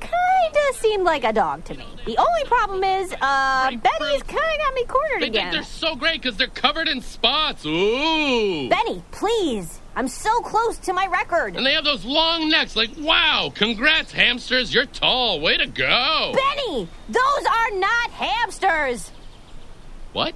Kinda 0.00 0.72
seemed 0.74 1.04
like 1.04 1.22
a 1.22 1.32
dog 1.32 1.64
to 1.66 1.74
me. 1.74 1.86
The 2.06 2.18
only 2.18 2.44
problem 2.46 2.82
is, 2.82 3.14
uh, 3.20 3.70
Benny's 3.70 4.24
kinda 4.24 4.58
got 4.58 4.74
me 4.74 4.84
cornered 4.84 5.22
They 5.22 5.26
again. 5.28 5.52
think 5.52 5.52
they're 5.52 5.62
so 5.62 5.94
great 5.94 6.20
because 6.20 6.36
they're 6.36 6.48
covered 6.48 6.88
in 6.88 7.00
spots. 7.00 7.64
Ooh. 7.64 8.68
Benny, 8.68 9.04
please. 9.12 9.80
I'm 9.94 10.08
so 10.08 10.40
close 10.40 10.76
to 10.78 10.92
my 10.92 11.06
record. 11.06 11.54
And 11.54 11.64
they 11.64 11.74
have 11.74 11.84
those 11.84 12.04
long 12.04 12.50
necks. 12.50 12.74
Like, 12.74 12.90
wow, 12.98 13.52
congrats, 13.54 14.10
hamsters. 14.10 14.74
You're 14.74 14.86
tall. 14.86 15.38
Way 15.38 15.56
to 15.58 15.66
go. 15.66 16.34
Benny, 16.34 16.88
those 17.08 17.46
are 17.46 17.70
not 17.78 18.10
hamsters. 18.10 19.12
What? 20.12 20.34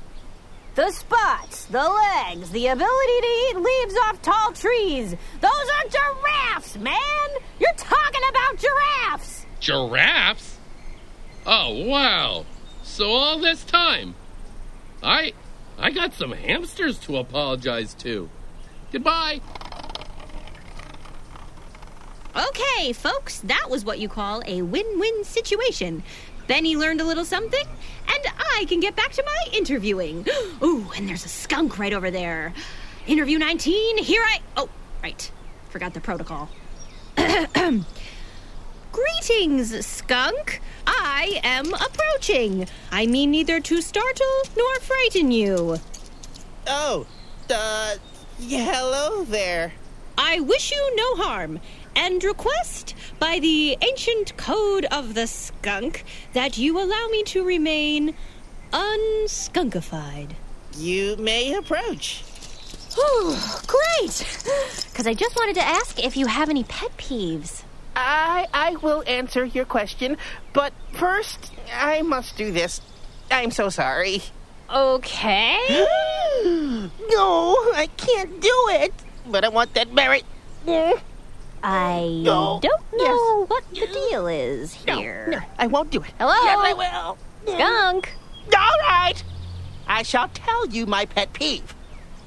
the 0.76 0.92
spots, 0.92 1.64
the 1.64 1.88
legs, 1.88 2.50
the 2.50 2.66
ability 2.66 3.20
to 3.20 3.26
eat 3.48 3.56
leaves 3.56 3.96
off 4.04 4.20
tall 4.20 4.52
trees. 4.52 5.14
Those 5.40 5.50
are 5.50 5.88
giraffes, 5.88 6.76
man! 6.76 7.28
You're 7.58 7.72
talking 7.72 8.20
about 8.28 8.58
giraffes! 8.58 9.46
Giraffes? 9.58 10.58
Oh, 11.46 11.86
wow. 11.86 12.44
So 12.82 13.08
all 13.08 13.38
this 13.38 13.64
time, 13.64 14.14
I 15.02 15.32
I 15.78 15.90
got 15.90 16.12
some 16.12 16.32
hamsters 16.32 16.98
to 17.00 17.16
apologize 17.16 17.94
to. 17.94 18.28
Goodbye. 18.92 19.40
Okay, 22.36 22.92
folks, 22.92 23.40
that 23.40 23.68
was 23.70 23.84
what 23.86 23.98
you 23.98 24.10
call 24.10 24.42
a 24.46 24.60
win 24.60 24.98
win 24.98 25.24
situation. 25.24 26.02
Benny 26.46 26.76
learned 26.76 27.00
a 27.00 27.04
little 27.04 27.24
something, 27.24 27.66
and 28.08 28.24
I 28.56 28.66
can 28.68 28.80
get 28.80 28.94
back 28.96 29.12
to 29.12 29.22
my 29.24 29.52
interviewing. 29.52 30.26
Ooh, 30.62 30.90
and 30.96 31.08
there's 31.08 31.24
a 31.24 31.28
skunk 31.28 31.78
right 31.78 31.92
over 31.92 32.10
there. 32.10 32.52
Interview 33.06 33.38
19, 33.38 33.98
here 33.98 34.22
I. 34.22 34.40
Oh, 34.56 34.68
right. 35.02 35.30
Forgot 35.70 35.94
the 35.94 36.00
protocol. 36.00 36.48
Greetings, 38.92 39.86
skunk. 39.86 40.60
I 40.86 41.40
am 41.42 41.74
approaching. 41.74 42.66
I 42.90 43.06
mean 43.06 43.30
neither 43.30 43.60
to 43.60 43.82
startle 43.82 44.42
nor 44.56 44.80
frighten 44.80 45.30
you. 45.30 45.78
Oh, 46.66 47.06
uh, 47.50 47.96
yeah, 48.38 48.72
hello 48.72 49.24
there. 49.24 49.72
I 50.18 50.40
wish 50.40 50.72
you 50.72 50.96
no 50.96 51.16
harm, 51.16 51.60
and 51.96 52.22
request 52.22 52.94
by 53.18 53.38
the 53.38 53.76
ancient 53.80 54.36
code 54.36 54.84
of 54.92 55.14
the 55.14 55.26
skunk 55.26 56.04
that 56.34 56.58
you 56.58 56.78
allow 56.78 57.08
me 57.08 57.22
to 57.24 57.42
remain 57.44 58.14
unskunkified. 58.72 60.32
You 60.76 61.16
may 61.16 61.54
approach. 61.54 62.22
Oh, 62.98 63.62
Great! 63.66 64.26
Because 64.90 65.06
I 65.06 65.14
just 65.14 65.34
wanted 65.36 65.54
to 65.54 65.64
ask 65.64 66.02
if 66.02 66.16
you 66.16 66.26
have 66.26 66.48
any 66.48 66.64
pet 66.64 66.96
peeves. 66.96 67.62
I 67.94 68.46
I 68.52 68.76
will 68.76 69.02
answer 69.06 69.44
your 69.44 69.64
question, 69.64 70.18
but 70.52 70.72
first 70.92 71.52
I 71.74 72.02
must 72.02 72.36
do 72.36 72.52
this. 72.52 72.80
I'm 73.30 73.50
so 73.50 73.70
sorry. 73.70 74.22
Okay. 74.70 75.58
no, 76.44 77.56
I 77.74 77.88
can't 77.96 78.40
do 78.40 78.68
it. 78.70 78.92
But 79.26 79.44
I 79.44 79.48
want 79.48 79.74
that 79.74 79.92
merit. 79.92 80.24
Mm. 80.66 81.00
I 81.62 82.06
No. 82.22 82.60
don't 82.62 82.92
know 82.92 83.04
Yes. 83.40 83.48
what 83.48 83.64
the 83.70 83.86
deal 83.86 84.26
is 84.26 84.74
here. 84.74 85.28
No, 85.30 85.40
I 85.58 85.66
won't 85.66 85.90
do 85.90 86.02
it. 86.02 86.12
Hello? 86.18 86.34
Yes, 86.44 86.58
I 86.60 86.72
will. 86.72 87.18
Skunk. 87.54 88.14
All 88.56 88.78
right. 88.88 89.22
I 89.88 90.02
shall 90.02 90.28
tell 90.28 90.66
you 90.68 90.86
my 90.86 91.06
pet 91.06 91.32
peeve. 91.32 91.74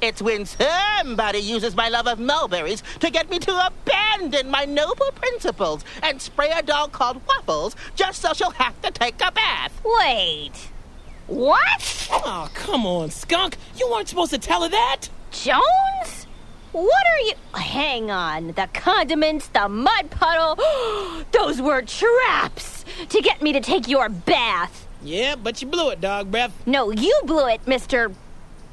It's 0.02 0.22
when 0.22 0.46
somebody 0.46 1.40
uses 1.40 1.76
my 1.76 1.90
love 1.90 2.08
of 2.08 2.20
mulberries 2.20 2.84
to 3.02 3.10
get 3.10 3.30
me 3.30 3.38
to 3.40 3.68
abandon 3.68 4.50
my 4.50 4.64
noble 4.64 5.12
principles 5.14 5.84
and 6.02 6.22
spray 6.22 6.52
a 6.52 6.62
dog 6.62 6.94
called 6.94 7.22
Waffles 7.28 7.76
just 7.96 8.22
so 8.22 8.32
she'll 8.34 8.52
have 8.52 8.82
to 8.82 8.92
take 8.92 9.16
a 9.22 9.32
bath. 9.32 9.80
Wait. 9.84 10.52
What? 11.28 12.08
Oh, 12.12 12.50
come 12.54 12.86
on, 12.86 13.12
skunk. 13.12 13.58
You 13.78 13.90
weren't 13.92 14.08
supposed 14.08 14.32
to 14.32 14.38
tell 14.40 14.64
her 14.64 14.70
that. 14.70 15.10
Jones? 15.32 16.26
What 16.72 17.08
are 17.08 17.20
you. 17.26 17.34
Hang 17.56 18.12
on. 18.12 18.48
The 18.54 18.70
condiments, 18.74 19.48
the 19.48 19.68
mud 19.68 20.12
puddle. 20.12 20.64
Those 21.32 21.62
were 21.62 21.82
traps 21.82 22.86
to 23.10 23.22
get 23.22 23.42
me 23.42 23.54
to 23.54 23.60
take 23.62 23.88
your 23.88 24.10
bath. 24.10 24.88
Yeah, 25.02 25.36
but 25.36 25.62
you 25.62 25.68
blew 25.68 25.90
it, 25.90 26.02
dog 26.02 26.30
breath. 26.30 26.54
No, 26.68 26.92
you 26.92 27.20
blew 27.24 27.48
it, 27.48 27.66
Mr. 27.66 28.14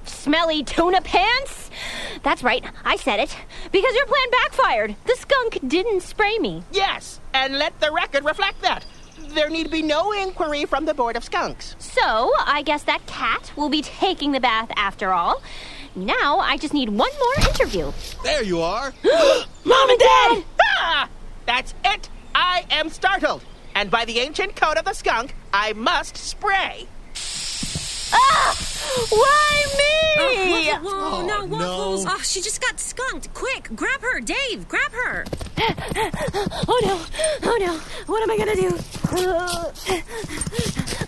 Smelly 0.05 0.63
Tuna 0.63 1.01
Pants. 1.01 1.71
That's 2.23 2.43
right, 2.43 2.65
I 2.85 2.97
said 2.97 3.21
it. 3.21 3.37
Because 3.71 3.95
your 3.95 4.07
plan 4.07 4.31
backfired. 4.31 4.97
The 5.07 5.17
skunk 5.17 5.59
didn't 5.67 6.03
spray 6.03 6.39
me. 6.39 6.65
Yes, 6.73 7.21
and 7.33 7.59
let 7.59 7.79
the 7.81 7.93
record 7.93 8.25
reflect 8.25 8.61
that. 8.63 8.85
There 9.29 9.49
need 9.49 9.71
be 9.71 9.83
no 9.83 10.13
inquiry 10.13 10.65
from 10.65 10.85
the 10.85 10.95
Board 10.95 11.17
of 11.17 11.25
Skunks. 11.25 11.77
So, 11.79 12.33
I 12.39 12.63
guess 12.63 12.83
that 12.85 13.07
cat 13.07 13.53
will 13.57 13.69
be 13.69 13.83
taking 13.83 14.33
the 14.33 14.41
bath 14.41 14.71
after 14.77 15.13
all. 15.13 15.43
Now, 15.97 16.39
I 16.41 16.57
just 16.59 16.75
need 16.75 16.91
one 16.91 17.11
more 17.19 17.49
interview. 17.49 17.91
There 18.23 18.43
you 18.43 18.61
are. 18.61 18.93
Mom 19.65 19.91
and 19.91 19.99
Dad! 19.99 20.45
Ah! 20.79 21.09
That's 21.47 21.75
it. 21.85 22.09
I 22.35 22.65
am 22.71 22.91
startled. 22.91 23.43
And 23.75 23.91
by 23.91 24.05
the 24.05 24.19
ancient 24.21 24.57
code 24.57 24.77
of 24.77 24.85
the 24.85 24.93
skunk, 24.93 25.35
I 25.53 25.73
must 25.73 26.17
spray. 26.19 26.87
Ah! 28.13 28.57
Why 29.11 29.65
me? 29.79 29.85
Whoa, 30.17 30.81
whoa, 30.81 30.91
Oh, 30.93 31.27
no, 31.27 31.45
Waffles. 31.47 32.05
no. 32.05 32.13
Oh, 32.15 32.19
she 32.23 32.41
just 32.43 32.61
got 32.61 32.79
skunked. 32.79 33.33
Quick, 33.35 33.71
grab 33.75 34.01
her. 34.03 34.21
Dave, 34.21 34.69
grab 34.69 34.93
her. 34.93 35.25
Oh 36.69 36.81
no! 36.85 37.01
Oh 37.51 37.57
no! 37.61 37.79
What 38.07 38.23
am 38.23 38.31
I 38.31 38.37
gonna 38.37 38.55
do? 38.57 38.71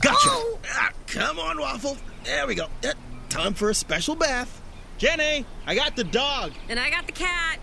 Gotcha. 0.00 0.30
Ah, 0.72 0.90
come 1.06 1.38
on, 1.38 1.58
Waffle. 1.58 1.96
There 2.24 2.46
we 2.46 2.54
go. 2.54 2.66
Eh, 2.82 2.92
time 3.28 3.52
for 3.54 3.68
a 3.70 3.74
special 3.74 4.14
bath. 4.14 4.60
Jenny, 4.98 5.46
I 5.64 5.76
got 5.76 5.94
the 5.94 6.02
dog. 6.02 6.50
And 6.68 6.80
I 6.80 6.90
got 6.90 7.06
the 7.06 7.12
cat. 7.12 7.60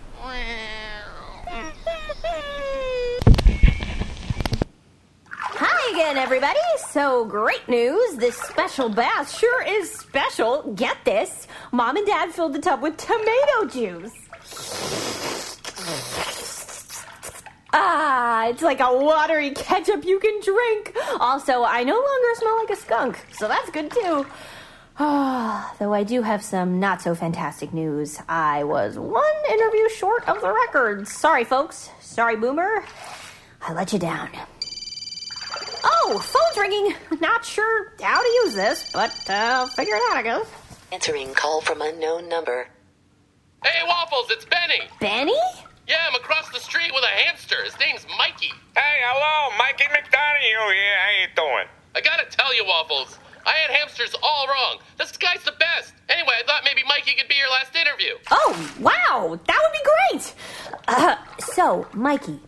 Hi 5.28 5.92
again, 5.92 6.16
everybody. 6.16 6.58
So, 6.88 7.26
great 7.26 7.68
news. 7.68 8.16
This 8.16 8.36
special 8.36 8.88
bath 8.88 9.38
sure 9.38 9.62
is 9.64 9.92
special. 9.92 10.72
Get 10.72 10.96
this 11.04 11.46
Mom 11.72 11.98
and 11.98 12.06
Dad 12.06 12.30
filled 12.32 12.54
the 12.54 12.58
tub 12.58 12.80
with 12.80 12.96
tomato 12.96 13.66
juice. 13.66 14.14
Ah, 17.74 18.46
it's 18.48 18.62
like 18.62 18.80
a 18.80 18.96
watery 18.96 19.50
ketchup 19.50 20.06
you 20.06 20.18
can 20.20 20.40
drink. 20.40 20.96
Also, 21.20 21.64
I 21.64 21.84
no 21.84 21.96
longer 21.96 22.34
smell 22.36 22.56
like 22.56 22.70
a 22.70 22.76
skunk, 22.76 23.26
so 23.32 23.46
that's 23.46 23.68
good 23.68 23.90
too. 23.90 24.24
Ah, 24.98 25.74
though 25.78 25.92
I 25.92 26.04
do 26.04 26.22
have 26.22 26.42
some 26.42 26.80
not 26.80 27.02
so 27.02 27.14
fantastic 27.14 27.74
news. 27.74 28.18
I 28.28 28.64
was 28.64 28.98
one 28.98 29.34
interview 29.50 29.88
short 29.90 30.26
of 30.28 30.40
the 30.40 30.50
record. 30.52 31.06
Sorry, 31.06 31.44
folks. 31.44 31.90
Sorry, 32.00 32.36
Boomer. 32.36 32.82
I 33.60 33.72
let 33.74 33.92
you 33.92 33.98
down. 33.98 34.30
Oh, 35.84 36.18
phone's 36.18 36.56
ringing. 36.58 36.94
Not 37.20 37.44
sure 37.44 37.92
how 38.00 38.22
to 38.22 38.28
use 38.44 38.54
this, 38.54 38.90
but 38.92 39.10
uh, 39.28 39.32
I'll 39.32 39.66
figure 39.68 39.96
it 39.96 40.02
out, 40.10 40.16
I 40.16 40.22
guess. 40.22 40.46
Answering 40.92 41.34
call 41.34 41.60
from 41.60 41.82
unknown 41.82 42.28
number. 42.28 42.68
Hey, 43.64 43.82
Waffles, 43.86 44.30
it's 44.30 44.44
Benny. 44.46 44.80
Benny? 45.00 45.36
Yeah, 45.86 46.06
I'm 46.08 46.14
across 46.14 46.48
the 46.50 46.60
street 46.60 46.92
with 46.94 47.04
a 47.04 47.08
hamster. 47.08 47.56
His 47.64 47.78
name's 47.78 48.06
Mikey. 48.18 48.52
Hey, 48.76 48.96
hello, 49.02 49.56
Mikey 49.58 49.84
McDonough 49.84 50.40
here. 50.40 50.58
How 50.58 51.10
you 51.20 51.28
doing? 51.36 51.68
I 51.94 52.00
gotta 52.00 52.24
tell 52.30 52.54
you, 52.54 52.64
Waffles, 52.66 53.18
I 53.46 53.52
had 53.52 53.70
hamsters 53.70 54.14
all 54.22 54.46
wrong. 54.48 54.78
This 54.98 55.16
guy's 55.16 55.42
the 55.44 55.52
best. 55.52 55.94
Anyway, 56.08 56.34
I 56.38 56.46
thought 56.46 56.62
maybe 56.64 56.82
Mikey 56.88 57.14
could 57.16 57.28
be 57.28 57.36
your 57.36 57.48
last 57.50 57.74
interview. 57.76 58.14
Oh, 58.30 58.74
wow. 58.80 59.38
That 59.46 59.60
would 59.62 59.72
be 59.72 60.18
great. 60.18 60.34
Uh, 60.88 61.16
so, 61.38 61.86
Mikey, 61.94 62.40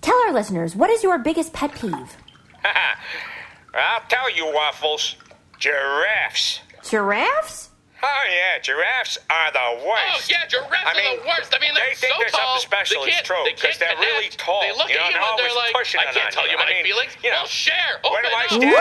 tell 0.00 0.16
our 0.26 0.32
listeners 0.32 0.74
what 0.76 0.88
is 0.90 1.02
your 1.02 1.18
biggest 1.18 1.52
pet 1.52 1.74
peeve? 1.74 2.16
I'll 2.64 4.02
tell 4.08 4.30
you, 4.34 4.46
Waffles. 4.52 5.16
Giraffes. 5.58 6.60
Giraffes? 6.82 7.68
Oh, 8.02 8.22
yeah, 8.32 8.56
giraffes 8.62 9.18
are 9.28 9.52
the 9.52 9.84
worst. 9.84 10.00
Oh, 10.08 10.32
yeah, 10.32 10.48
giraffes 10.48 10.72
I 10.88 10.96
mean, 10.96 11.04
are 11.04 11.20
the 11.20 11.28
worst. 11.28 11.52
I 11.52 11.60
mean, 11.60 11.76
they're 11.76 11.84
they 11.92 12.00
think 12.00 12.14
so 12.14 12.18
there's 12.18 12.32
tall. 12.32 12.56
something 12.56 12.64
special. 12.64 13.04
They 13.04 13.12
It's 13.12 13.28
true, 13.28 13.36
they 13.44 13.52
'cause 13.52 13.76
can't 13.76 13.92
they're 13.92 14.00
really 14.00 14.32
tall. 14.40 14.64
They 14.64 14.72
look 14.72 14.88
You 14.88 14.96
know, 14.96 15.04
at 15.04 15.12
you 15.12 15.20
and 15.20 15.36
they're 15.36 15.52
like, 15.52 15.76
I 15.76 16.08
can't 16.08 16.32
tell 16.32 16.48
you. 16.48 16.56
my 16.56 16.64
I 16.64 16.80
mean, 16.80 16.84
feelings. 16.88 17.12
you 17.20 17.28
know, 17.28 17.44
well, 17.44 17.52
share. 17.52 18.00
where 18.00 18.24
do 18.24 18.32
I 18.32 18.46
stand? 18.48 18.72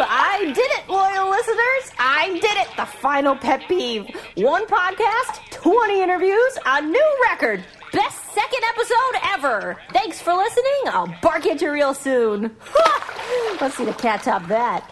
I 0.00 0.52
did 0.54 0.58
it, 0.58 0.88
loyal 0.88 1.30
listeners. 1.30 1.92
I 1.98 2.30
did 2.40 2.56
it. 2.56 2.68
The 2.76 2.86
final 2.86 3.36
pet 3.36 3.62
peeve. 3.68 4.06
One 4.36 4.66
podcast, 4.66 5.50
20 5.50 6.02
interviews, 6.02 6.58
a 6.64 6.80
new 6.80 7.18
record. 7.30 7.62
Best 7.92 8.32
second 8.32 8.62
episode 8.70 9.20
ever. 9.34 9.76
Thanks 9.92 10.20
for 10.20 10.34
listening. 10.34 10.82
I'll 10.86 11.14
bark 11.20 11.46
at 11.46 11.60
you 11.60 11.70
real 11.70 11.92
soon. 11.94 12.56
Let's 13.60 13.76
see 13.76 13.84
the 13.84 13.92
cat 13.92 14.22
top 14.22 14.46
that. 14.48 14.90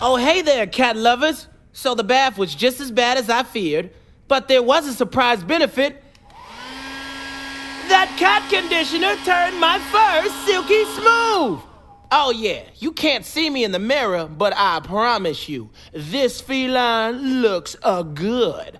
Oh, 0.00 0.16
hey 0.16 0.42
there, 0.42 0.66
cat 0.66 0.96
lovers. 0.96 1.48
So 1.72 1.94
the 1.94 2.04
bath 2.04 2.36
was 2.36 2.54
just 2.54 2.80
as 2.80 2.90
bad 2.90 3.16
as 3.16 3.30
I 3.30 3.42
feared, 3.42 3.90
but 4.28 4.48
there 4.48 4.62
was 4.62 4.86
a 4.86 4.92
surprise 4.92 5.42
benefit. 5.42 6.03
That 7.88 8.14
cat 8.18 8.48
conditioner 8.50 9.14
turned 9.24 9.60
my 9.60 9.78
fur 9.90 10.28
silky 10.44 10.84
smooth. 10.84 11.60
Oh, 12.10 12.32
yeah, 12.34 12.62
you 12.78 12.92
can't 12.92 13.24
see 13.24 13.50
me 13.50 13.64
in 13.64 13.72
the 13.72 13.78
mirror, 13.78 14.26
but 14.26 14.52
I 14.56 14.80
promise 14.80 15.48
you, 15.48 15.70
this 15.92 16.40
feline 16.40 17.42
looks 17.42 17.76
a 17.82 18.04
good. 18.04 18.78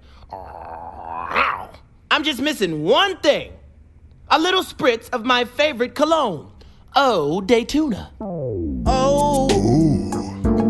I'm 2.11 2.23
just 2.23 2.41
missing 2.41 2.85
one 2.85 3.17
thing 3.19 3.53
a 4.29 4.39
little 4.39 4.63
spritz 4.63 5.11
of 5.11 5.25
my 5.25 5.45
favorite 5.45 5.95
cologne. 5.95 6.51
Oh, 6.97 7.41
de 7.41 7.65
Tuna. 7.65 8.13
Oh. 8.21 9.49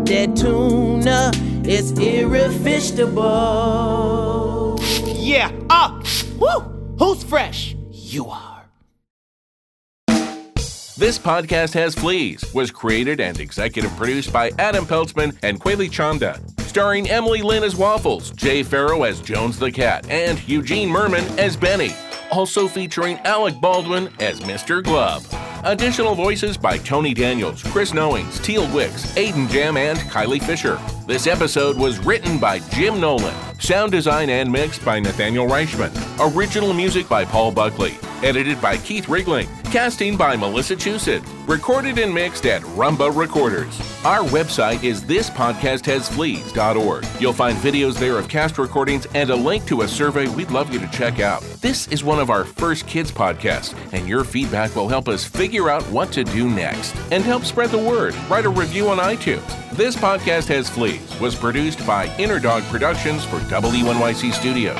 That 0.05 0.37
tuna 0.37 1.31
is 1.67 1.97
irresistible. 1.97 4.77
Yeah, 5.15 5.51
ah, 5.67 5.99
woo! 6.37 6.95
Who's 6.99 7.23
fresh? 7.23 7.64
You 8.15 8.29
are. 8.29 8.63
This 10.97 11.19
podcast 11.19 11.73
has 11.73 11.93
fleas. 11.93 12.45
Was 12.53 12.71
created 12.71 13.19
and 13.19 13.37
executive 13.41 13.91
produced 13.97 14.31
by 14.31 14.51
Adam 14.57 14.85
Peltzman 14.85 15.37
and 15.43 15.59
Quayle 15.59 15.89
Chanda. 15.89 16.39
Starring 16.59 17.09
Emily 17.09 17.41
Lynne 17.41 17.65
as 17.65 17.75
Waffles, 17.75 18.31
Jay 18.31 18.63
Pharoah 18.63 19.09
as 19.09 19.19
Jones 19.19 19.59
the 19.59 19.69
Cat, 19.69 20.09
and 20.09 20.41
Eugene 20.47 20.87
Mirman 20.87 21.25
as 21.37 21.57
Benny. 21.57 21.91
Also 22.31 22.69
featuring 22.69 23.17
Alec 23.25 23.59
Baldwin 23.59 24.07
as 24.21 24.39
Mr. 24.39 24.81
Glub. 24.81 25.21
Additional 25.65 26.15
voices 26.15 26.55
by 26.55 26.77
Tony 26.77 27.13
Daniels, 27.13 27.63
Chris 27.63 27.93
Knowings, 27.93 28.39
Teal 28.39 28.73
Wicks, 28.73 29.13
Aiden 29.15 29.49
Jam, 29.49 29.75
and 29.75 29.99
Kylie 29.99 30.41
Fisher. 30.41 30.79
This 31.05 31.27
episode 31.27 31.77
was 31.77 31.99
written 31.99 32.39
by 32.39 32.59
Jim 32.59 33.01
Nolan. 33.01 33.35
Sound 33.65 33.91
design 33.91 34.29
and 34.29 34.51
mixed 34.51 34.85
by 34.85 34.99
Nathaniel 34.99 35.47
Reichman. 35.47 35.91
Original 36.19 36.71
music 36.71 37.09
by 37.09 37.25
Paul 37.25 37.51
Buckley. 37.51 37.95
Edited 38.21 38.61
by 38.61 38.77
Keith 38.77 39.07
Rigling. 39.07 39.47
Casting 39.75 40.15
by 40.15 40.37
Melissa 40.37 40.77
Chusid. 40.77 41.21
Recorded 41.49 41.99
and 41.99 42.13
mixed 42.13 42.45
at 42.45 42.61
Rumba 42.61 43.13
Recorders. 43.13 43.77
Our 44.05 44.21
website 44.29 44.85
is 44.85 45.01
thispodcasthasfleas.org. 45.01 47.05
You'll 47.19 47.33
find 47.33 47.57
videos 47.57 47.99
there 47.99 48.17
of 48.17 48.29
cast 48.29 48.57
recordings 48.57 49.05
and 49.15 49.29
a 49.29 49.35
link 49.35 49.65
to 49.65 49.81
a 49.81 49.87
survey 49.89 50.29
we'd 50.29 50.49
love 50.49 50.71
you 50.71 50.79
to 50.79 50.87
check 50.91 51.19
out. 51.19 51.41
This 51.59 51.89
is 51.89 52.05
one 52.05 52.19
of 52.19 52.29
our 52.29 52.45
first 52.45 52.87
kids 52.87 53.11
podcasts, 53.11 53.75
and 53.91 54.07
your 54.07 54.23
feedback 54.23 54.73
will 54.77 54.87
help 54.87 55.09
us 55.09 55.25
figure 55.25 55.69
out 55.69 55.83
what 55.87 56.09
to 56.13 56.23
do 56.23 56.49
next 56.49 56.95
and 57.11 57.21
help 57.21 57.43
spread 57.43 57.71
the 57.71 57.77
word. 57.77 58.15
Write 58.29 58.45
a 58.45 58.49
review 58.49 58.87
on 58.87 58.99
iTunes. 58.99 59.45
This 59.71 59.97
podcast 59.97 60.47
has 60.47 60.69
fleas 60.69 61.19
was 61.19 61.35
produced 61.35 61.85
by 61.85 62.05
Inner 62.17 62.39
Dog 62.39 62.63
Productions 62.71 63.25
for 63.25 63.39
WNYC 63.39 64.31
Studios. 64.31 64.79